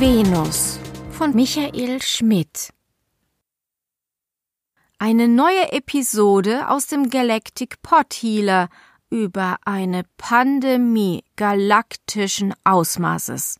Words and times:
Venus 0.00 0.78
von 1.10 1.34
Michael 1.34 2.00
Schmidt. 2.00 2.72
Eine 5.00 5.26
neue 5.26 5.72
Episode 5.72 6.68
aus 6.68 6.86
dem 6.86 7.10
Galactic 7.10 7.82
Pot 7.82 8.14
Healer 8.14 8.68
über 9.10 9.56
eine 9.64 10.04
Pandemie 10.16 11.24
galaktischen 11.34 12.54
Ausmaßes. 12.62 13.58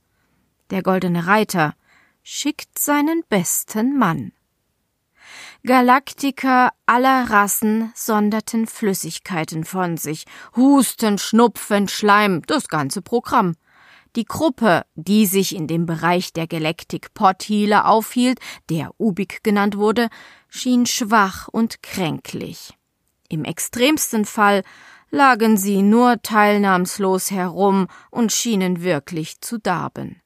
Der 0.71 0.85
Goldene 0.85 1.27
Reiter 1.27 1.75
schickt 2.22 2.79
seinen 2.79 3.25
besten 3.29 3.98
Mann. 3.98 4.30
Galaktiker 5.64 6.70
aller 6.86 7.31
Rassen 7.31 7.93
sonderten 7.96 8.68
Flüssigkeiten 8.68 9.64
von 9.64 9.96
sich, 9.96 10.25
Husten, 10.54 11.18
Schnupfen, 11.18 11.89
Schleim, 11.89 12.43
das 12.46 12.68
ganze 12.68 13.03
Programm. 13.03 13.57
Die 14.18 14.25
Gruppe, 14.25 14.85
die 14.96 15.27
sich 15.27 15.54
in 15.54 15.68
dem 15.68 15.86
Bereich 15.86 16.32
der 16.32 16.49
Galactic 16.49 17.14
Pot 17.14 17.45
Healer 17.45 17.86
aufhielt, 17.86 18.40
der 18.68 18.90
Ubik 18.99 19.45
genannt 19.45 19.76
wurde, 19.76 20.09
schien 20.49 20.86
schwach 20.86 21.46
und 21.46 21.85
kränklich. 21.85 22.76
Im 23.29 23.45
extremsten 23.45 24.25
Fall 24.25 24.64
lagen 25.12 25.57
sie 25.57 25.82
nur 25.82 26.21
teilnahmslos 26.21 27.31
herum 27.31 27.86
und 28.11 28.32
schienen 28.32 28.82
wirklich 28.82 29.40
zu 29.40 29.57
darben. 29.57 30.21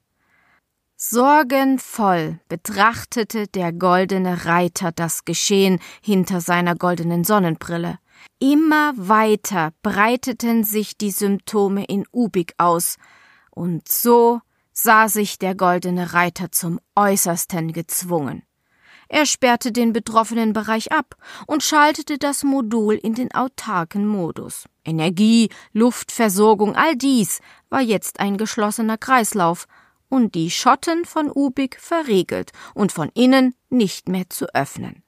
Sorgenvoll 0.95 2.39
betrachtete 2.49 3.45
der 3.45 3.71
goldene 3.73 4.45
Reiter 4.45 4.91
das 4.91 5.23
Geschehen 5.23 5.79
hinter 6.01 6.41
seiner 6.41 6.73
goldenen 6.73 7.23
Sonnenbrille. 7.23 7.99
Immer 8.39 8.93
weiter 8.95 9.71
breiteten 9.83 10.63
sich 10.63 10.97
die 10.97 11.11
Symptome 11.11 11.85
in 11.85 12.05
Ubik 12.11 12.55
aus, 12.57 12.97
und 13.53 13.87
so 13.87 14.41
sah 14.71 15.07
sich 15.07 15.37
der 15.37 15.55
goldene 15.55 16.13
Reiter 16.13 16.51
zum 16.51 16.79
Äußersten 16.95 17.73
gezwungen. 17.73 18.43
Er 19.09 19.25
sperrte 19.27 19.71
den 19.71 19.93
betroffenen 19.93 20.53
Bereich 20.53 20.91
ab 20.91 21.15
und 21.45 21.61
schaltete 21.61 22.17
das 22.17 22.43
Modul 22.43 22.95
in 22.95 23.13
den 23.13 23.31
autarken 23.33 24.07
Modus. 24.07 24.65
Energie, 24.83 25.49
Luftversorgung, 25.71 26.75
all 26.75 26.95
dies 26.95 27.39
war 27.69 27.81
jetzt 27.81 28.19
ein 28.19 28.37
geschlossener 28.37 28.97
Kreislauf, 28.97 29.67
und 30.09 30.35
die 30.35 30.51
Schotten 30.51 31.05
von 31.05 31.31
Ubik 31.33 31.79
verriegelt 31.79 32.51
und 32.75 32.91
von 32.91 33.09
innen 33.15 33.55
nicht 33.71 34.09
mehr 34.09 34.29
zu 34.29 34.45
öffnen. 34.53 35.03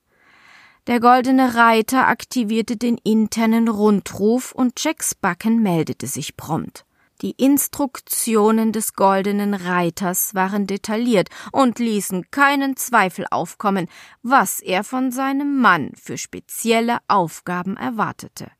Der 0.87 0.99
goldene 0.99 1.53
Reiter 1.53 2.07
aktivierte 2.07 2.75
den 2.75 2.97
internen 3.03 3.67
Rundruf 3.67 4.51
und 4.51 4.83
Jacks 4.83 5.13
Backen 5.13 5.61
meldete 5.61 6.07
sich 6.07 6.35
prompt. 6.37 6.85
Die 7.21 7.31
Instruktionen 7.31 8.73
des 8.73 8.93
goldenen 8.93 9.53
Reiters 9.53 10.35
waren 10.35 10.67
detailliert 10.67 11.29
und 11.51 11.79
ließen 11.79 12.29
keinen 12.29 12.75
Zweifel 12.75 13.25
aufkommen, 13.31 13.87
was 14.21 14.59
er 14.59 14.83
von 14.83 15.11
seinem 15.11 15.61
Mann 15.61 15.91
für 15.95 16.17
spezielle 16.17 16.97
Aufgaben 17.07 17.77
erwartete. 17.77 18.51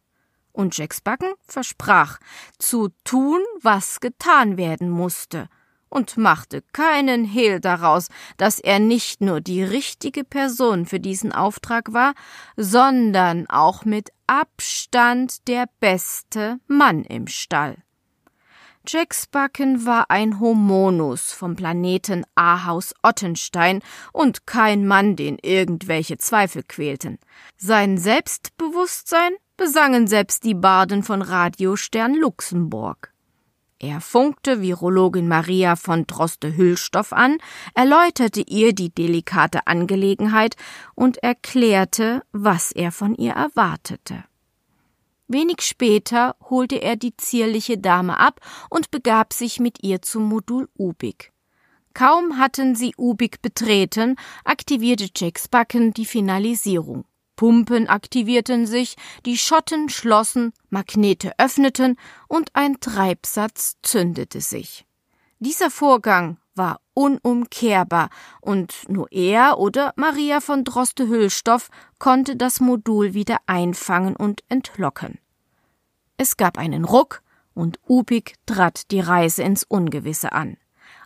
Und 0.53 0.77
Jacks 0.77 1.01
Backen 1.01 1.33
versprach, 1.45 2.17
zu 2.57 2.89
tun, 3.03 3.41
was 3.61 3.99
getan 3.99 4.57
werden 4.57 4.89
musste, 4.89 5.49
und 5.89 6.17
machte 6.17 6.61
keinen 6.73 7.23
Hehl 7.23 7.59
daraus, 7.59 8.09
dass 8.37 8.59
er 8.59 8.79
nicht 8.79 9.21
nur 9.21 9.41
die 9.41 9.63
richtige 9.63 10.23
Person 10.23 10.85
für 10.85 10.99
diesen 10.99 11.31
Auftrag 11.31 11.93
war, 11.93 12.13
sondern 12.57 13.47
auch 13.49 13.85
mit 13.85 14.09
Abstand 14.27 15.47
der 15.47 15.67
beste 15.79 16.59
Mann 16.67 17.03
im 17.03 17.27
Stall. 17.27 17.84
Jack 18.87 19.15
Spacken 19.15 19.85
war 19.85 20.09
ein 20.09 20.39
Homonus 20.39 21.31
vom 21.31 21.55
Planeten 21.55 22.25
Ahaus 22.35 22.93
Ottenstein 23.01 23.81
und 24.13 24.45
kein 24.45 24.85
Mann, 24.85 25.15
den 25.15 25.37
irgendwelche 25.41 26.17
Zweifel 26.17 26.63
quälten. 26.63 27.17
Sein 27.57 27.97
Selbstbewusstsein 27.97 29.33
besangen 29.57 30.07
selbst 30.07 30.43
die 30.43 30.53
Barden 30.53 31.03
von 31.03 31.21
Radiostern 31.21 32.13
Luxemburg. 32.15 33.13
Er 33.79 34.01
funkte 34.01 34.61
Virologin 34.61 35.27
Maria 35.27 35.75
von 35.75 36.07
Droste-Hüllstoff 36.07 37.11
an, 37.11 37.37
erläuterte 37.73 38.41
ihr 38.41 38.73
die 38.73 38.93
delikate 38.93 39.67
Angelegenheit 39.67 40.55
und 40.95 41.17
erklärte, 41.17 42.23
was 42.31 42.71
er 42.71 42.91
von 42.91 43.15
ihr 43.15 43.33
erwartete. 43.33 44.23
Wenig 45.27 45.61
später 45.61 46.35
holte 46.49 46.75
er 46.81 46.95
die 46.95 47.17
zierliche 47.17 47.77
Dame 47.77 48.19
ab 48.19 48.39
und 48.69 48.91
begab 48.91 49.33
sich 49.33 49.59
mit 49.59 49.83
ihr 49.83 50.01
zum 50.01 50.23
Modul 50.29 50.69
Ubik. 50.77 51.31
Kaum 51.93 52.37
hatten 52.37 52.75
sie 52.75 52.93
Ubik 52.97 53.41
betreten, 53.41 54.17
aktivierte 54.43 55.09
Jacks 55.15 55.47
Backen 55.47 55.93
die 55.93 56.05
Finalisierung. 56.05 57.05
Pumpen 57.35 57.87
aktivierten 57.87 58.65
sich, 58.65 58.95
die 59.25 59.37
Schotten 59.37 59.89
schlossen, 59.89 60.53
Magnete 60.69 61.37
öffneten 61.37 61.97
und 62.27 62.49
ein 62.53 62.79
Treibsatz 62.79 63.77
zündete 63.81 64.41
sich. 64.41 64.85
Dieser 65.39 65.69
Vorgang 65.69 66.37
war 66.55 66.79
unumkehrbar 66.93 68.09
und 68.41 68.87
nur 68.87 69.11
er 69.11 69.59
oder 69.59 69.93
Maria 69.95 70.39
von 70.39 70.63
Droste-Hüllstoff 70.63 71.69
konnte 71.99 72.35
das 72.35 72.59
Modul 72.59 73.13
wieder 73.13 73.37
einfangen 73.45 74.15
und 74.15 74.43
entlocken. 74.49 75.19
Es 76.17 76.37
gab 76.37 76.57
einen 76.57 76.85
Ruck 76.85 77.21
und 77.53 77.79
Upik 77.87 78.35
trat 78.45 78.91
die 78.91 78.99
Reise 78.99 79.43
ins 79.43 79.63
Ungewisse 79.63 80.31
an. 80.31 80.57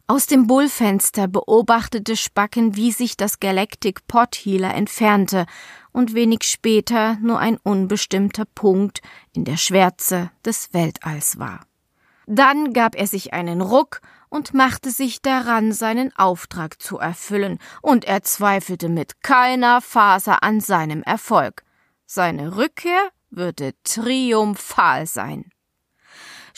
Aus 0.08 0.26
dem 0.26 0.48
Bullfenster 0.48 1.28
beobachtete 1.28 2.16
Spacken, 2.16 2.76
wie 2.76 2.92
sich 2.92 3.16
das 3.16 3.40
Galactic 3.40 4.08
Pot 4.08 4.36
Healer 4.36 4.74
entfernte 4.74 5.46
und 5.92 6.16
wenig 6.16 6.44
später 6.44 7.18
nur 7.22 7.38
ein 7.38 7.58
unbestimmter 7.58 8.46
Punkt 8.46 9.02
in 9.34 9.46
der 9.46 9.58
Schwärze 9.58 10.32
des 10.44 10.74
Weltalls 10.74 11.38
war. 11.38 11.59
Dann 12.26 12.74
gab 12.74 12.96
er 12.96 13.06
sich 13.06 13.34
einen 13.34 13.62
Ruck 13.62 14.02
und 14.29 14.53
machte 14.53 14.91
sich 14.91 15.22
daran, 15.22 15.72
seinen 15.72 16.16
Auftrag 16.16 16.81
zu 16.81 16.97
erfüllen, 16.97 17.59
und 17.81 18.06
er 18.06 18.23
zweifelte 18.23 18.90
mit 18.90 19.22
keiner 19.22 19.81
Faser 19.81 20.44
an 20.44 20.59
seinem 20.62 21.03
Erfolg. 21.03 21.63
Seine 22.06 22.56
Rückkehr 22.56 23.09
würde 23.29 23.73
triumphal 23.84 25.06
sein. 25.06 25.51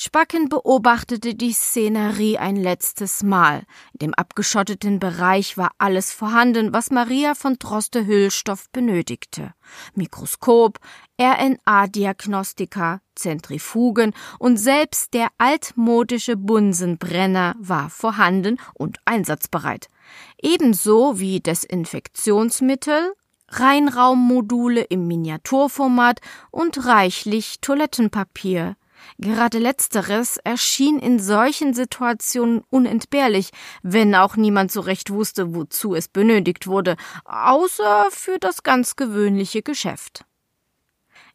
Spacken 0.03 0.49
beobachtete 0.49 1.35
die 1.35 1.53
Szenerie 1.53 2.39
ein 2.39 2.55
letztes 2.55 3.21
Mal. 3.21 3.67
In 3.93 3.99
dem 3.99 4.13
abgeschotteten 4.15 4.99
Bereich 4.99 5.57
war 5.57 5.73
alles 5.77 6.11
vorhanden, 6.11 6.73
was 6.73 6.89
Maria 6.89 7.35
von 7.35 7.59
Droste-Hüllstoff 7.59 8.71
benötigte. 8.71 9.53
Mikroskop, 9.93 10.79
RNA-Diagnostika, 11.21 13.01
Zentrifugen 13.13 14.13
und 14.39 14.57
selbst 14.57 15.13
der 15.13 15.27
altmodische 15.37 16.35
Bunsenbrenner 16.35 17.53
war 17.59 17.91
vorhanden 17.91 18.57
und 18.73 18.97
einsatzbereit. 19.05 19.85
Ebenso 20.41 21.19
wie 21.19 21.41
Desinfektionsmittel, 21.41 23.13
Reinraummodule 23.49 24.81
im 24.81 25.05
Miniaturformat 25.05 26.21
und 26.49 26.87
reichlich 26.87 27.61
Toilettenpapier. 27.61 28.77
Gerade 29.17 29.59
letzteres 29.59 30.37
erschien 30.37 30.99
in 30.99 31.19
solchen 31.19 31.73
Situationen 31.73 32.63
unentbehrlich, 32.69 33.51
wenn 33.83 34.15
auch 34.15 34.35
niemand 34.35 34.71
so 34.71 34.81
recht 34.81 35.11
wusste, 35.11 35.53
wozu 35.55 35.95
es 35.95 36.07
benötigt 36.07 36.67
wurde, 36.67 36.95
außer 37.25 38.07
für 38.11 38.39
das 38.39 38.63
ganz 38.63 38.95
gewöhnliche 38.95 39.61
Geschäft. 39.61 40.25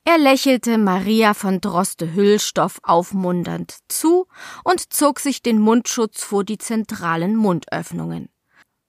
Er 0.09 0.19
lächelte 0.19 0.79
Maria 0.79 1.35
von 1.35 1.61
Droste-Hüllstoff 1.61 2.79
aufmunternd 2.85 3.79
zu 3.89 4.29
und 4.63 4.93
zog 4.93 5.19
sich 5.19 5.43
den 5.43 5.59
Mundschutz 5.59 6.23
vor 6.23 6.45
die 6.45 6.59
zentralen 6.59 7.35
Mundöffnungen. 7.35 8.29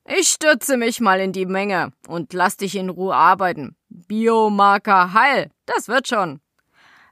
Ich 0.06 0.29
stürze 0.29 0.77
mich 0.77 1.01
mal 1.01 1.19
in 1.19 1.33
die 1.33 1.47
Menge 1.47 1.91
und 2.07 2.33
lass 2.33 2.57
dich 2.57 2.75
in 2.75 2.89
Ruhe 2.89 3.15
arbeiten. 3.15 3.75
Biomarker 3.89 5.13
heil, 5.13 5.50
das 5.65 5.88
wird 5.88 6.07
schon. 6.07 6.39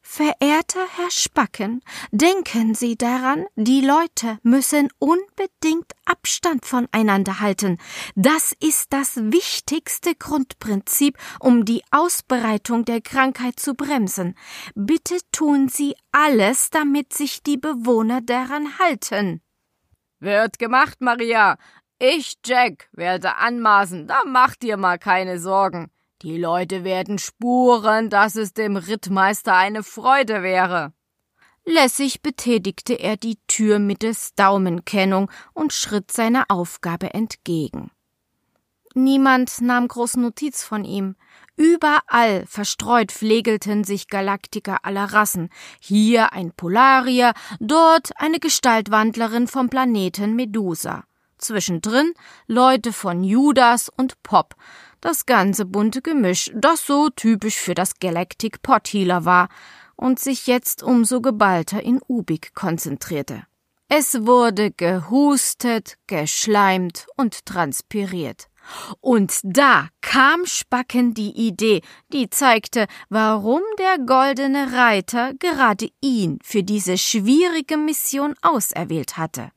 Verehrter 0.07 0.85
Herr 0.95 1.09
Spacken, 1.09 1.81
denken 2.11 2.75
Sie 2.75 2.95
daran, 2.95 3.47
die 3.55 3.81
Leute 3.81 4.37
müssen 4.43 4.87
unbedingt 4.99 5.91
Abstand 6.05 6.63
voneinander 6.63 7.41
halten. 7.41 7.79
Das 8.15 8.53
ist 8.53 8.93
das 8.93 9.17
wichtigste 9.17 10.13
Grundprinzip, 10.13 11.17
um 11.39 11.65
die 11.65 11.81
Ausbreitung 11.89 12.85
der 12.85 13.01
Krankheit 13.01 13.59
zu 13.59 13.73
bremsen. 13.73 14.37
Bitte 14.75 15.17
tun 15.31 15.69
Sie 15.69 15.95
alles, 16.11 16.69
damit 16.69 17.11
sich 17.11 17.41
die 17.41 17.57
Bewohner 17.57 18.21
daran 18.21 18.77
halten. 18.77 19.41
Wird 20.19 20.59
gemacht, 20.59 21.01
Maria. 21.01 21.57
Ich, 21.97 22.35
Jack, 22.45 22.89
werde 22.93 23.35
anmaßen, 23.37 24.07
da 24.07 24.21
mach 24.25 24.55
dir 24.55 24.77
mal 24.77 24.99
keine 24.99 25.39
Sorgen. 25.39 25.89
Die 26.21 26.37
Leute 26.37 26.83
werden 26.83 27.19
spuren, 27.19 28.09
dass 28.09 28.35
es 28.35 28.53
dem 28.53 28.77
Rittmeister 28.77 29.55
eine 29.55 29.83
Freude 29.83 30.43
wäre. 30.43 30.93
Lässig 31.65 32.21
betätigte 32.21 32.93
er 32.93 33.17
die 33.17 33.37
Tür 33.47 33.79
mittels 33.79 34.33
Daumenkennung 34.35 35.31
und 35.53 35.73
schritt 35.73 36.11
seiner 36.11 36.45
Aufgabe 36.49 37.13
entgegen. 37.13 37.91
Niemand 38.93 39.59
nahm 39.59 39.89
groß 39.89 40.15
Notiz 40.15 40.63
von 40.63 40.85
ihm. 40.85 41.15
Überall 41.57 42.45
verstreut 42.45 43.11
pflegelten 43.11 43.83
sich 43.83 44.07
Galaktiker 44.07 44.85
aller 44.85 45.05
Rassen. 45.05 45.49
Hier 45.81 46.31
ein 46.31 46.53
Polarier, 46.53 47.33
dort 47.59 48.11
eine 48.15 48.39
Gestaltwandlerin 48.39 49.47
vom 49.47 49.69
Planeten 49.69 50.35
Medusa. 50.35 51.03
Zwischendrin 51.37 52.13
Leute 52.47 52.93
von 52.93 53.23
Judas 53.23 53.89
und 53.89 54.21
Pop. 54.23 54.55
Das 55.01 55.25
ganze 55.25 55.65
bunte 55.65 56.01
Gemisch, 56.01 56.51
das 56.55 56.85
so 56.85 57.09
typisch 57.09 57.57
für 57.57 57.73
das 57.73 57.99
Galactic 57.99 58.61
Pothealer 58.61 59.25
war 59.25 59.49
und 59.95 60.19
sich 60.19 60.47
jetzt 60.47 60.83
umso 60.83 61.21
geballter 61.21 61.81
in 61.83 62.01
Ubik 62.07 62.53
konzentrierte. 62.55 63.43
Es 63.87 64.25
wurde 64.25 64.71
gehustet, 64.71 65.97
geschleimt 66.07 67.05
und 67.17 67.45
transpiriert. 67.45 68.47
Und 68.99 69.39
da 69.43 69.89
kam 70.01 70.45
Spacken 70.45 71.13
die 71.13 71.47
Idee, 71.47 71.81
die 72.11 72.29
zeigte, 72.31 72.87
warum 73.09 73.61
der 73.77 73.99
goldene 74.03 74.73
Reiter 74.73 75.33
gerade 75.35 75.89
ihn 76.01 76.39
für 76.43 76.63
diese 76.63 76.97
schwierige 76.97 77.77
Mission 77.77 78.33
auserwählt 78.41 79.17
hatte. 79.17 79.51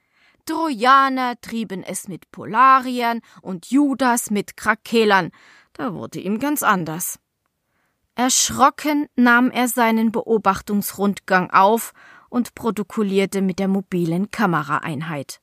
Trojaner 0.46 1.40
trieben 1.40 1.84
es 1.84 2.10
mit 2.10 2.32
Polariern 2.32 3.22
und 3.42 3.72
Judas 3.72 4.30
mit 4.30 4.58
Krakelern. 4.58 5.32
Da 5.78 5.94
wurde 5.94 6.20
ihm 6.20 6.40
ganz 6.40 6.64
anders. 6.64 7.20
Erschrocken 8.16 9.08
nahm 9.16 9.52
er 9.52 9.68
seinen 9.68 10.12
Beobachtungsrundgang 10.12 11.52
auf 11.52 11.94
und 12.30 12.56
protokollierte 12.56 13.44
mit 13.44 13.60
der 13.60 13.68
mobilen 13.68 14.32
Kameraeinheit. 14.32 15.40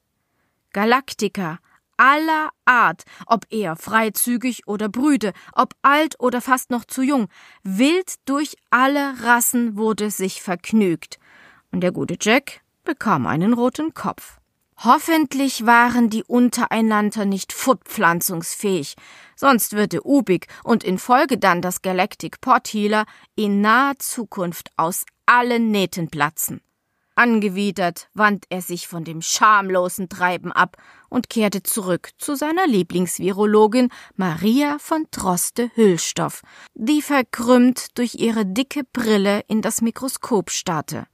Galaktiker, 0.72 1.60
aller 1.96 2.50
Art, 2.64 3.04
ob 3.26 3.46
er 3.50 3.76
freizügig 3.76 4.66
oder 4.66 4.88
brüde, 4.88 5.32
ob 5.52 5.74
alt 5.82 6.16
oder 6.18 6.40
fast 6.40 6.70
noch 6.70 6.84
zu 6.84 7.02
jung, 7.02 7.28
wild 7.62 8.14
durch 8.24 8.56
alle 8.70 9.22
Rassen 9.22 9.76
wurde 9.76 10.10
sich 10.10 10.42
vergnügt, 10.42 11.20
und 11.70 11.80
der 11.80 11.92
gute 11.92 12.16
Jack 12.20 12.62
bekam 12.82 13.26
einen 13.28 13.52
roten 13.52 13.94
Kopf. 13.94 14.40
Hoffentlich 14.78 15.66
waren 15.66 16.10
die 16.10 16.24
untereinander 16.24 17.24
nicht 17.24 17.52
fortpflanzungsfähig, 17.52 18.96
sonst 19.36 19.72
würde 19.72 20.06
Ubik 20.06 20.48
und 20.64 20.84
in 20.84 20.98
Folge 20.98 21.38
dann 21.38 21.62
das 21.62 21.80
Galactic 21.80 22.40
Pothealer 22.40 23.06
in 23.36 23.60
naher 23.60 23.98
Zukunft 23.98 24.70
aus 24.76 25.04
allen 25.26 25.70
Nähten 25.70 26.08
platzen. 26.08 26.60
Angewidert 27.16 28.08
wand 28.14 28.46
er 28.48 28.60
sich 28.60 28.88
von 28.88 29.04
dem 29.04 29.22
schamlosen 29.22 30.08
Treiben 30.08 30.50
ab 30.50 30.76
und 31.08 31.30
kehrte 31.30 31.62
zurück 31.62 32.10
zu 32.18 32.34
seiner 32.34 32.66
Lieblingsvirologin 32.66 33.90
Maria 34.16 34.78
von 34.80 35.06
Droste 35.12 35.70
Hüllstoff, 35.74 36.42
die 36.74 37.02
verkrümmt 37.02 37.96
durch 37.96 38.16
ihre 38.16 38.44
dicke 38.44 38.82
Brille 38.92 39.44
in 39.46 39.62
das 39.62 39.80
Mikroskop 39.80 40.50
starrte. 40.50 41.06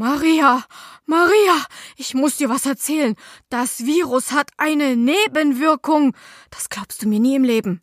Maria, 0.00 0.62
Maria, 1.06 1.66
ich 1.96 2.14
muss 2.14 2.36
dir 2.36 2.48
was 2.48 2.66
erzählen. 2.66 3.16
Das 3.48 3.84
Virus 3.84 4.30
hat 4.30 4.52
eine 4.56 4.94
Nebenwirkung. 4.94 6.14
Das 6.50 6.68
glaubst 6.68 7.02
du 7.02 7.08
mir 7.08 7.18
nie 7.18 7.34
im 7.34 7.42
Leben. 7.42 7.82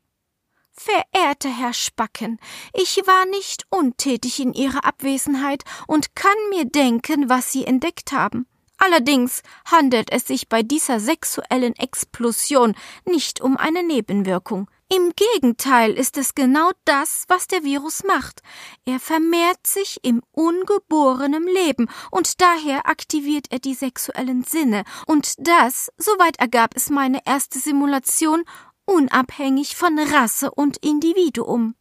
Verehrter 0.72 1.50
Herr 1.50 1.74
Spacken, 1.74 2.40
ich 2.74 2.96
war 3.06 3.26
nicht 3.26 3.66
untätig 3.70 4.40
in 4.40 4.54
Ihrer 4.54 4.86
Abwesenheit 4.86 5.64
und 5.88 6.16
kann 6.16 6.38
mir 6.52 6.64
denken, 6.64 7.28
was 7.28 7.52
Sie 7.52 7.66
entdeckt 7.66 8.14
haben. 8.14 8.48
Allerdings 8.78 9.42
handelt 9.70 10.10
es 10.10 10.26
sich 10.26 10.48
bei 10.48 10.64
dieser 10.64 11.02
sexuellen 11.02 11.76
Explosion 11.76 12.76
nicht 13.04 13.42
um 13.42 13.58
eine 13.58 13.84
Nebenwirkung. 13.84 14.70
Im 14.88 15.14
Gegenteil 15.16 15.94
ist 15.94 16.16
es 16.16 16.36
genau 16.36 16.70
das, 16.86 17.24
was 17.28 17.48
der 17.48 17.64
Virus 17.64 18.04
macht. 18.04 18.42
Er 18.86 19.00
vermehrt 19.00 19.66
sich 19.66 20.00
im 20.04 20.22
ungeborenen 20.32 21.48
Leben 21.48 21.90
und 22.12 22.40
daher 22.40 22.88
aktiviert 22.88 23.48
er 23.50 23.58
die 23.58 23.74
sexuellen 23.74 24.44
Sinne. 24.44 24.84
Und 25.08 25.34
das, 25.40 25.90
soweit 25.98 26.38
ergab 26.38 26.76
es 26.76 26.92
meine 26.92 27.20
erste 27.26 27.58
Simulation, 27.58 28.44
unabhängig 28.86 29.76
von 29.76 29.98
Rasse 29.98 30.52
und 30.52 30.78
Individuum. 30.78 31.74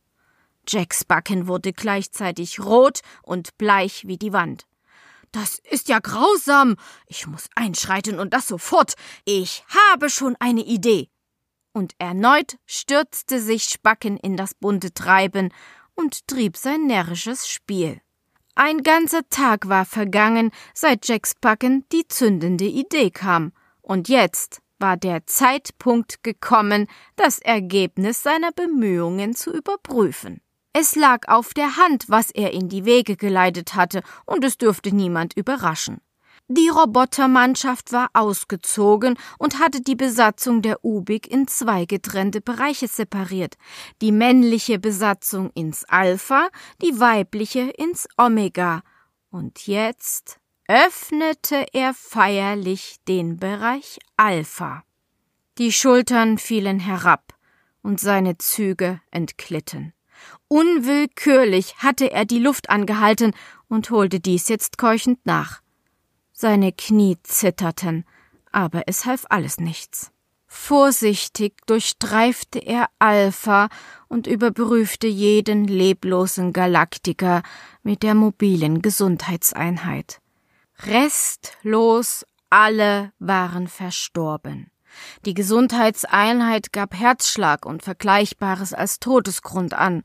Jacks 0.66 1.04
Backen 1.04 1.46
wurde 1.46 1.74
gleichzeitig 1.74 2.58
rot 2.60 3.00
und 3.22 3.58
bleich 3.58 4.06
wie 4.06 4.16
die 4.16 4.32
Wand. 4.32 4.66
Das 5.30 5.60
ist 5.70 5.90
ja 5.90 5.98
grausam. 5.98 6.76
Ich 7.06 7.26
muss 7.26 7.50
einschreiten 7.54 8.18
und 8.18 8.32
das 8.32 8.48
sofort. 8.48 8.94
Ich 9.26 9.62
habe 9.68 10.08
schon 10.08 10.36
eine 10.38 10.64
Idee. 10.64 11.10
Und 11.74 11.94
erneut 11.98 12.56
stürzte 12.66 13.40
sich 13.40 13.64
Spacken 13.64 14.16
in 14.16 14.36
das 14.36 14.54
bunte 14.54 14.94
Treiben 14.94 15.52
und 15.94 16.26
trieb 16.28 16.56
sein 16.56 16.86
närrisches 16.86 17.48
Spiel. 17.48 18.00
Ein 18.54 18.84
ganzer 18.84 19.28
Tag 19.28 19.68
war 19.68 19.84
vergangen, 19.84 20.52
seit 20.72 21.08
Jack 21.08 21.26
Spacken 21.26 21.84
die 21.90 22.06
zündende 22.06 22.66
Idee 22.66 23.10
kam. 23.10 23.52
Und 23.82 24.08
jetzt 24.08 24.62
war 24.78 24.96
der 24.96 25.26
Zeitpunkt 25.26 26.22
gekommen, 26.22 26.86
das 27.16 27.40
Ergebnis 27.40 28.22
seiner 28.22 28.52
Bemühungen 28.52 29.34
zu 29.34 29.52
überprüfen. 29.52 30.40
Es 30.72 30.94
lag 30.94 31.26
auf 31.26 31.54
der 31.54 31.76
Hand, 31.76 32.04
was 32.08 32.30
er 32.30 32.52
in 32.52 32.68
die 32.68 32.84
Wege 32.84 33.16
geleitet 33.16 33.74
hatte, 33.74 34.02
und 34.26 34.44
es 34.44 34.58
dürfte 34.58 34.94
niemand 34.94 35.36
überraschen. 35.36 36.00
Die 36.48 36.68
Robotermannschaft 36.68 37.90
war 37.92 38.10
ausgezogen 38.12 39.16
und 39.38 39.60
hatte 39.60 39.80
die 39.80 39.96
Besatzung 39.96 40.60
der 40.60 40.84
Ubik 40.84 41.26
in 41.26 41.48
zwei 41.48 41.86
getrennte 41.86 42.42
Bereiche 42.42 42.86
separiert. 42.86 43.54
Die 44.02 44.12
männliche 44.12 44.78
Besatzung 44.78 45.50
ins 45.54 45.84
Alpha, 45.84 46.48
die 46.82 47.00
weibliche 47.00 47.70
ins 47.70 48.06
Omega. 48.18 48.82
Und 49.30 49.66
jetzt 49.66 50.38
öffnete 50.68 51.64
er 51.72 51.94
feierlich 51.94 52.96
den 53.08 53.38
Bereich 53.38 53.98
Alpha. 54.18 54.84
Die 55.56 55.72
Schultern 55.72 56.36
fielen 56.36 56.78
herab 56.78 57.32
und 57.80 58.00
seine 58.00 58.36
Züge 58.36 59.00
entglitten. 59.10 59.94
Unwillkürlich 60.48 61.78
hatte 61.78 62.10
er 62.10 62.26
die 62.26 62.38
Luft 62.38 62.68
angehalten 62.68 63.34
und 63.68 63.88
holte 63.88 64.20
dies 64.20 64.48
jetzt 64.48 64.76
keuchend 64.76 65.24
nach. 65.24 65.63
Seine 66.36 66.72
Knie 66.72 67.16
zitterten, 67.22 68.04
aber 68.50 68.82
es 68.86 69.06
half 69.06 69.24
alles 69.28 69.58
nichts. 69.58 70.10
Vorsichtig 70.48 71.64
durchstreifte 71.66 72.58
er 72.58 72.88
Alpha 72.98 73.68
und 74.08 74.26
überprüfte 74.26 75.06
jeden 75.06 75.64
leblosen 75.64 76.52
Galaktiker 76.52 77.42
mit 77.84 78.02
der 78.02 78.14
mobilen 78.14 78.82
Gesundheitseinheit. 78.82 80.20
Restlos 80.80 82.26
alle 82.50 83.12
waren 83.20 83.68
verstorben. 83.68 84.72
Die 85.24 85.34
Gesundheitseinheit 85.34 86.72
gab 86.72 86.94
Herzschlag 86.94 87.64
und 87.64 87.84
Vergleichbares 87.84 88.72
als 88.74 88.98
Todesgrund 88.98 89.74
an, 89.74 90.02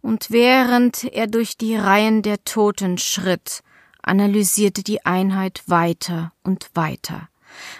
und 0.00 0.30
während 0.30 1.04
er 1.04 1.26
durch 1.26 1.58
die 1.58 1.76
Reihen 1.76 2.22
der 2.22 2.44
Toten 2.44 2.96
schritt, 2.96 3.62
analysierte 4.06 4.82
die 4.82 5.04
Einheit 5.04 5.62
weiter 5.66 6.32
und 6.42 6.70
weiter. 6.74 7.28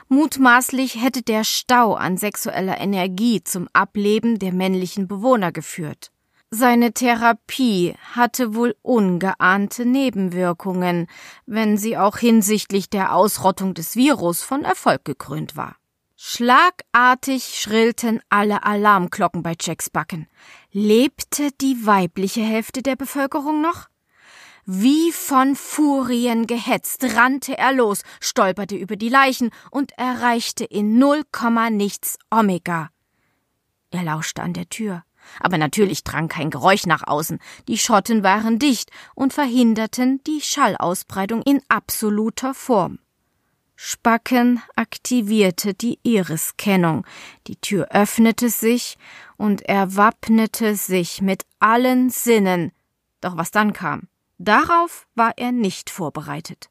Mutmaßlich 0.09 1.02
hätte 1.02 1.23
der 1.23 1.45
Stau 1.45 1.95
an 1.95 2.16
sexueller 2.16 2.78
Energie 2.78 3.42
zum 3.42 3.68
Ableben 3.73 4.38
der 4.38 4.52
männlichen 4.52 5.09
Bewohner 5.09 5.52
geführt. 5.52 6.11
Seine 6.50 6.92
Therapie 6.92 7.95
hatte 8.14 8.54
wohl 8.54 8.76
ungeahnte 8.83 9.85
Nebenwirkungen, 9.85 11.09
wenn 11.45 11.76
sie 11.76 11.99
auch 11.99 12.18
hinsichtlich 12.18 12.88
der 12.88 13.14
Ausrottung 13.14 13.75
des 13.75 13.97
Virus 13.97 14.42
von 14.42 14.64
Erfolg 14.64 15.04
gekrönt 15.04 15.56
war. 15.56 15.76
Schlagartig 16.14 17.61
schrillten 17.61 18.21
alle 18.30 18.62
Alarmglocken 18.62 19.42
bei 19.42 19.54
Jacks 19.61 19.90
Backen. 19.90 20.28
Lebte 20.73 21.50
die 21.61 21.85
weibliche 21.85 22.40
Hälfte 22.40 22.80
der 22.80 22.97
Bevölkerung 22.97 23.61
noch? 23.61 23.88
Wie 24.68 25.12
von 25.12 25.54
Furien 25.54 26.49
gehetzt 26.49 27.04
rannte 27.14 27.56
er 27.56 27.73
los, 27.73 28.02
stolperte 28.20 28.75
über 28.75 28.96
die 28.96 29.08
Leichen 29.08 29.50
und 29.70 29.92
erreichte 29.96 30.64
in 30.64 30.99
null 30.99 31.23
Komma 31.30 31.70
nichts 31.70 32.18
Omega. 32.32 32.90
Er 33.92 34.02
lauschte 34.02 34.42
an 34.42 34.54
der 34.54 34.68
Tür. 34.68 35.04
Aber 35.38 35.56
natürlich 35.56 36.02
drang 36.02 36.26
kein 36.26 36.50
Geräusch 36.50 36.85
nach 36.85 37.06
außen. 37.06 37.38
Die 37.68 37.78
Schotten 37.78 38.25
waren 38.25 38.58
dicht 38.58 38.90
und 39.14 39.32
verhinderten 39.32 40.20
die 40.25 40.40
Schallausbreitung 40.40 41.42
in 41.42 41.62
absoluter 41.68 42.52
Form. 42.52 42.99
Spacken 43.76 44.61
aktivierte 44.75 45.75
die 45.75 46.00
Iriskennung. 46.02 47.06
Die 47.46 47.56
Tür 47.56 47.88
öffnete 47.90 48.50
sich 48.50 48.99
und 49.37 49.62
er 49.62 49.94
wappnete 49.94 50.75
sich 50.75 51.23
mit 51.23 51.44
allen 51.61 52.11
Sinnen. 52.11 52.73
Doch 53.20 53.37
was 53.37 53.52
dann 53.52 53.73
kam? 53.73 54.08
Darauf 54.38 55.07
war 55.14 55.33
er 55.37 55.52
nicht 55.52 55.90
vorbereitet. 55.90 56.71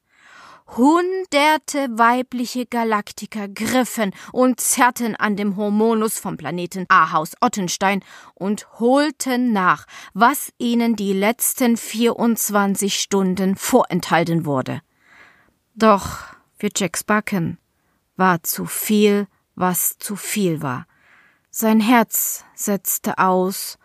Hunderte 0.67 1.87
weibliche 1.91 2.65
Galaktiker 2.65 3.47
griffen 3.47 4.13
und 4.31 4.59
zerrten 4.59 5.15
an 5.15 5.35
dem 5.35 5.57
Hormonus 5.57 6.17
vom 6.17 6.37
Planeten 6.37 6.85
Ahaus 6.89 7.33
Ottenstein 7.39 8.03
und 8.33 8.67
holten 8.79 9.53
nach, 9.53 9.85
was 10.13 10.51
ihnen 10.57 10.95
die 10.95 11.13
letzten 11.13 11.77
24 11.77 12.99
Stunden 12.99 13.55
vorenthalten 13.55 14.45
wurde. 14.45 14.81
Doch 15.75 16.23
für 16.57 16.69
Jack 16.75 16.97
Spacken 16.97 17.59
war 18.15 18.41
zu 18.41 18.65
viel, 18.65 19.27
was 19.53 19.97
zu 19.99 20.15
viel 20.15 20.63
war. 20.63 20.87
Sein 21.51 21.79
Herz 21.79 22.43
setzte 22.55 23.19
aus, 23.19 23.77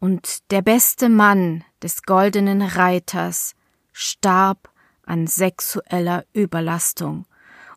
und 0.00 0.50
der 0.50 0.62
beste 0.62 1.08
Mann 1.08 1.64
des 1.82 2.02
goldenen 2.02 2.62
Reiters 2.62 3.54
starb 3.92 4.70
an 5.04 5.26
sexueller 5.26 6.24
Überlastung. 6.32 7.26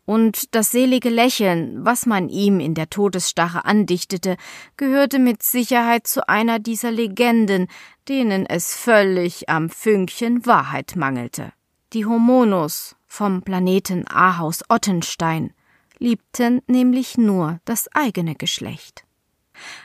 Und 0.06 0.56
das 0.56 0.72
selige 0.72 1.10
Lächeln, 1.10 1.86
was 1.86 2.06
man 2.06 2.28
ihm 2.28 2.60
in 2.60 2.74
der 2.74 2.90
Todesstarre 2.90 3.66
andichtete, 3.66 4.36
gehörte 4.75 5.20
mit 5.20 5.44
Sicherheit 5.44 6.08
zu 6.08 6.28
einer 6.28 6.60
dieser 6.60 6.92
Legenden, 6.92 7.68
denen 8.10 8.46
es 8.46 8.75
völlig 8.75 9.48
am 9.48 9.70
Fünkchen 9.70 10.46
Wahrheit 10.46 10.96
mangelte. 10.96 11.54
Die 11.94 12.06
Homonos 12.06 12.96
vom 13.08 13.42
Planeten 13.44 14.06
Ahaus 14.08 14.63
Ottenstein 14.70 15.54
liebten 16.00 16.62
nämlich 16.68 17.18
nur 17.18 17.60
das 17.66 17.88
eigene 17.94 18.36
Geschlecht. 18.36 19.06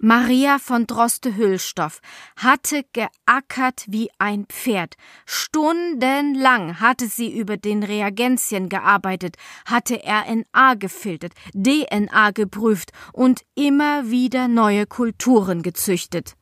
Maria 0.01 0.59
von 0.59 0.87
Droste-Hüllstoff 0.87 2.01
hatte 2.37 2.85
geackert 2.93 3.85
wie 3.87 4.11
ein 4.19 4.47
Pferd. 4.47 4.97
Stundenlang 5.25 6.81
hatte 6.81 7.07
sie 7.07 7.37
über 7.37 7.57
den 7.57 7.83
Reagenzien 7.83 8.69
gearbeitet, 8.69 9.37
hatte 9.65 10.01
RNA 10.05 10.75
gefiltert, 10.75 11.33
DNA 11.55 12.31
geprüft 12.31 12.93
und 13.13 13.43
immer 13.55 14.11
wieder 14.11 14.49
neue 14.49 14.87
Kulturen 14.87 15.63
gezüchtet. 15.63 16.37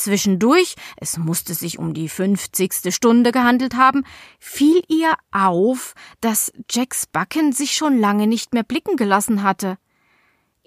Zwischendurch, 0.00 0.76
es 0.96 1.18
musste 1.18 1.52
sich 1.52 1.78
um 1.78 1.92
die 1.92 2.08
fünfzigste 2.08 2.90
Stunde 2.90 3.32
gehandelt 3.32 3.74
haben, 3.74 4.04
fiel 4.38 4.82
ihr 4.88 5.14
auf, 5.30 5.94
dass 6.22 6.52
Jacks 6.70 7.06
Backen 7.06 7.52
sich 7.52 7.72
schon 7.72 7.98
lange 7.98 8.26
nicht 8.26 8.54
mehr 8.54 8.62
blicken 8.62 8.96
gelassen 8.96 9.42
hatte. 9.42 9.76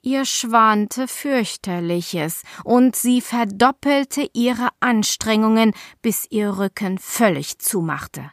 Ihr 0.05 0.25
schwante 0.25 1.07
fürchterliches, 1.07 2.43
und 2.65 2.93
sie 2.93 3.21
verdoppelte 3.21 4.29
ihre 4.33 4.67
Anstrengungen, 4.81 5.73
bis 6.01 6.27
ihr 6.29 6.57
Rücken 6.57 6.97
völlig 6.97 7.59
zumachte. 7.59 8.29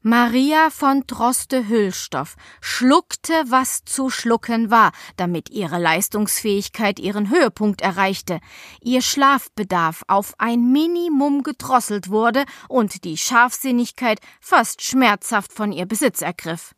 Maria 0.00 0.70
von 0.70 1.02
Droste-Hüllstoff 1.08 2.36
schluckte, 2.60 3.32
was 3.48 3.84
zu 3.84 4.10
schlucken 4.10 4.70
war, 4.70 4.92
damit 5.16 5.50
ihre 5.50 5.78
Leistungsfähigkeit 5.78 7.00
ihren 7.00 7.30
Höhepunkt 7.30 7.80
erreichte, 7.80 8.38
ihr 8.80 9.02
Schlafbedarf 9.02 10.04
auf 10.06 10.34
ein 10.38 10.70
Minimum 10.70 11.42
gedrosselt 11.42 12.10
wurde 12.10 12.44
und 12.68 13.02
die 13.02 13.16
Scharfsinnigkeit 13.16 14.20
fast 14.40 14.82
schmerzhaft 14.82 15.52
von 15.52 15.72
ihr 15.72 15.86
Besitz 15.86 16.22
ergriff. 16.22 16.76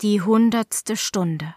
Die 0.00 0.22
hundertste 0.22 0.96
Stunde. 0.96 1.54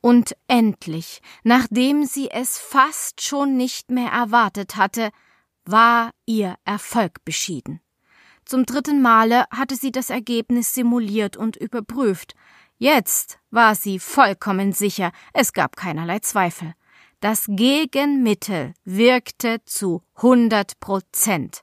Und 0.00 0.36
endlich, 0.48 1.20
nachdem 1.44 2.04
sie 2.04 2.30
es 2.30 2.58
fast 2.58 3.22
schon 3.22 3.56
nicht 3.56 3.90
mehr 3.90 4.10
erwartet 4.10 4.76
hatte, 4.76 5.10
war 5.64 6.10
ihr 6.26 6.56
Erfolg 6.64 7.24
beschieden. 7.24 7.80
Zum 8.44 8.64
dritten 8.64 9.02
Male 9.02 9.44
hatte 9.50 9.74
sie 9.74 9.90
das 9.90 10.10
Ergebnis 10.10 10.72
simuliert 10.72 11.36
und 11.36 11.56
überprüft. 11.56 12.34
Jetzt 12.78 13.38
war 13.50 13.74
sie 13.74 13.98
vollkommen 13.98 14.72
sicher, 14.72 15.10
es 15.32 15.52
gab 15.52 15.76
keinerlei 15.76 16.20
Zweifel. 16.20 16.74
Das 17.20 17.46
Gegenmittel 17.48 18.74
wirkte 18.84 19.64
zu 19.64 20.02
hundert 20.20 20.78
Prozent. 20.80 21.62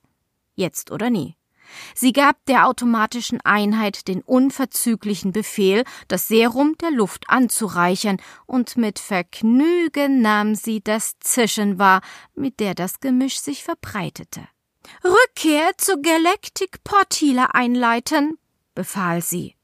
Jetzt 0.55 0.91
oder 0.91 1.09
nie. 1.09 1.37
Sie 1.95 2.13
gab 2.13 2.45
der 2.45 2.67
automatischen 2.67 3.41
Einheit 3.41 4.07
den 4.07 4.21
unverzüglichen 4.21 5.31
Befehl, 5.31 5.83
das 6.07 6.27
Serum 6.27 6.75
der 6.81 6.91
Luft 6.91 7.25
anzureichern, 7.29 8.17
und 8.45 8.77
mit 8.77 8.99
Vergnügen 8.99 10.21
nahm 10.21 10.55
sie 10.55 10.81
das 10.81 11.19
Zischen 11.19 11.79
wahr, 11.79 12.01
mit 12.35 12.59
der 12.59 12.75
das 12.75 12.99
Gemisch 12.99 13.39
sich 13.39 13.63
verbreitete. 13.63 14.47
Rückkehr 15.03 15.71
zur 15.77 16.01
Galactic 16.01 16.83
Portile 16.83 17.53
einleiten, 17.53 18.37
befahl 18.75 19.21
sie. 19.21 19.55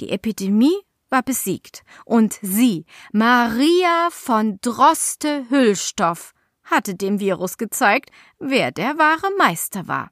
Die 0.00 0.10
Epidemie 0.10 0.76
war 1.08 1.22
besiegt, 1.22 1.82
und 2.04 2.38
sie, 2.42 2.84
Maria 3.12 4.08
von 4.10 4.58
Droste 4.60 5.46
Hüllstoff, 5.48 6.34
hatte 6.64 6.94
dem 6.94 7.20
Virus 7.20 7.58
gezeigt, 7.58 8.10
wer 8.38 8.72
der 8.72 8.98
wahre 8.98 9.30
Meister 9.38 9.86
war. 9.86 10.10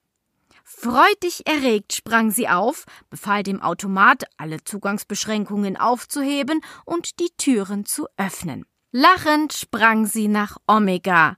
Freudig 0.76 1.46
erregt 1.46 1.94
sprang 1.94 2.30
sie 2.30 2.48
auf, 2.48 2.84
befahl 3.08 3.42
dem 3.42 3.62
Automat, 3.62 4.24
alle 4.36 4.62
Zugangsbeschränkungen 4.64 5.76
aufzuheben 5.76 6.60
und 6.84 7.20
die 7.20 7.30
Türen 7.38 7.86
zu 7.86 8.06
öffnen. 8.16 8.66
Lachend 8.90 9.52
sprang 9.52 10.06
sie 10.06 10.28
nach 10.28 10.56
Omega 10.66 11.36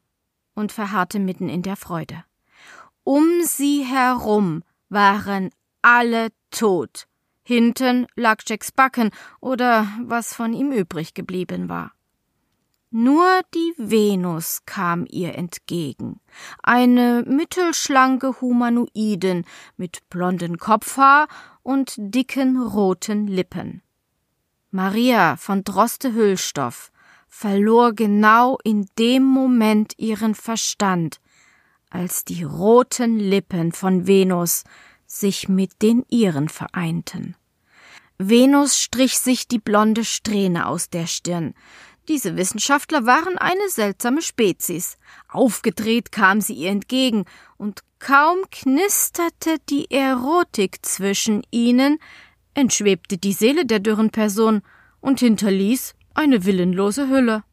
und 0.55 0.73
verharrte 0.73 1.19
mitten 1.19 1.49
in 1.49 1.63
der 1.63 1.77
Freude. 1.77 2.25
Um 3.05 3.43
sie 3.45 3.85
herum 3.85 4.65
waren 4.89 5.51
alle 5.81 6.29
tot. 6.51 7.07
Hinten 7.43 8.07
lag 8.17 8.43
Jacks 8.47 8.73
Backen 8.73 9.11
oder 9.41 9.87
was 10.03 10.35
von 10.35 10.53
ihm 10.55 10.73
übrig 10.73 11.15
geblieben 11.15 11.69
war. 11.69 11.93
Nur 12.91 13.41
die 13.53 13.75
Venus 13.77 14.63
kam 14.65 15.07
ihr 15.11 15.35
entgegen, 15.35 16.21
eine 16.63 17.25
mittelschlanke 17.27 18.41
Humanoidin 18.41 19.45
mit 19.77 20.09
blonden 20.09 20.57
Kopfhaar 20.57 21.27
und 21.63 21.95
dicken 21.99 22.63
roten 22.63 23.27
Lippen. 23.27 23.83
Maria 24.71 25.37
von 25.37 25.65
Droste-Hüllstoff 25.65 26.93
verlor 27.29 27.93
genau 27.93 28.59
in 28.63 28.87
dem 28.99 29.25
Moment 29.25 29.95
ihren 29.99 30.35
Verstand, 30.35 31.21
als 31.91 32.25
die 32.25 32.45
roten 32.45 33.19
Lippen 33.19 33.73
von 33.73 34.07
Venus 34.07 34.65
sich 35.07 35.49
mit 35.49 35.83
den 35.83 36.05
ihren 36.09 36.49
vereinten. 36.49 37.37
Venus 38.19 38.79
strich 38.79 39.19
sich 39.19 39.49
die 39.49 39.59
blonde 39.59 40.05
Strähne 40.05 40.67
aus 40.67 40.89
der 40.89 41.07
Stirn, 41.07 41.55
diese 42.09 42.37
Wissenschaftler 42.37 43.07
waren 43.07 43.39
eine 43.39 43.69
seltsame 43.69 44.23
Spezies. 44.23 44.99
Aufgedreht 45.29 46.13
kam 46.13 46.41
sie 46.41 46.55
ihr 46.55 46.71
entgegen, 46.71 47.25
und 47.57 47.83
kaum 47.99 48.39
knisterte 48.51 49.57
die 49.69 49.91
Erotik 49.91 50.85
zwischen 50.85 51.43
ihnen, 51.51 51.99
entschwebte 52.55 53.19
die 53.19 53.33
Seele 53.33 53.67
der 53.67 53.81
dürren 53.81 54.11
Person 54.11 54.63
und 55.01 55.21
hinterließ 55.21 55.95
eine 56.15 56.45
willenlose 56.45 57.09
Hülle. 57.09 57.45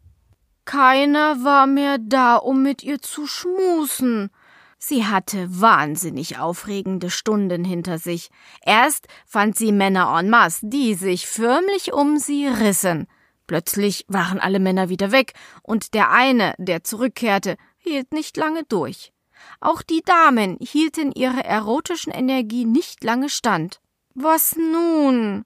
Keiner 0.65 1.43
war 1.43 1.67
mehr 1.67 1.97
da, 1.99 2.37
um 2.37 2.63
mit 2.63 2.83
ihr 2.83 3.01
zu 3.01 3.27
schmusen. 3.27 4.29
Sie 4.77 5.05
hatte 5.05 5.47
wahnsinnig 5.49 6.39
aufregende 6.39 7.09
Stunden 7.09 7.63
hinter 7.63 7.99
sich. 7.99 8.29
Erst 8.65 9.07
fand 9.25 9.57
sie 9.57 9.71
Männer 9.71 10.17
en 10.17 10.29
masse, 10.29 10.67
die 10.67 10.93
sich 10.93 11.27
förmlich 11.27 11.93
um 11.93 12.17
sie 12.17 12.47
rissen. 12.47 13.07
Plötzlich 13.47 14.05
waren 14.07 14.39
alle 14.39 14.59
Männer 14.59 14.89
wieder 14.89 15.11
weg, 15.11 15.33
und 15.61 15.93
der 15.93 16.11
eine, 16.11 16.53
der 16.57 16.83
zurückkehrte, 16.83 17.57
hielt 17.77 18.13
nicht 18.13 18.37
lange 18.37 18.63
durch. 18.63 19.11
Auch 19.59 19.81
die 19.81 20.01
Damen 20.01 20.57
hielten 20.61 21.11
ihre 21.11 21.43
erotischen 21.43 22.13
Energie 22.13 22.65
nicht 22.65 23.03
lange 23.03 23.29
stand. 23.29 23.81
Was 24.13 24.55
nun? 24.55 25.43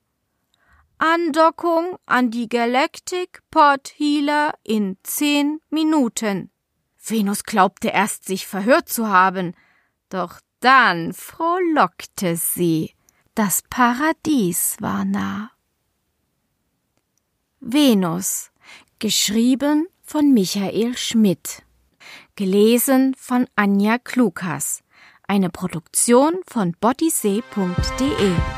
Andockung 0.99 1.97
an 2.05 2.31
die 2.31 2.49
Galactic 2.49 3.41
Pod 3.51 3.87
Healer 3.97 4.53
in 4.63 4.97
zehn 5.03 5.59
Minuten. 5.69 6.51
Venus 6.97 7.43
glaubte 7.43 7.89
erst, 7.89 8.25
sich 8.25 8.47
verhört 8.47 8.89
zu 8.89 9.07
haben, 9.07 9.53
doch 10.09 10.39
dann 10.59 11.13
frohlockte 11.13 12.35
sie. 12.35 12.95
Das 13.35 13.61
Paradies 13.69 14.77
war 14.79 15.05
nah. 15.05 15.51
Venus, 17.69 18.49
geschrieben 18.99 19.87
von 20.01 20.33
Michael 20.33 20.95
Schmidt, 20.95 21.63
gelesen 22.37 23.13
von 23.19 23.45
Anja 23.57 23.97
Klukas, 23.97 24.83
eine 25.27 25.49
Produktion 25.49 26.35
von 26.47 26.77
bodysee.de 26.79 28.56